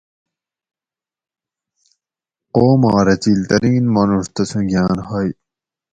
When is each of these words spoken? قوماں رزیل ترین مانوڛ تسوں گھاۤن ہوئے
قوماں 2.53 3.01
رزیل 3.07 3.41
ترین 3.51 3.83
مانوڛ 3.93 4.23
تسوں 4.35 4.63
گھاۤن 4.71 4.97
ہوئے 5.07 5.29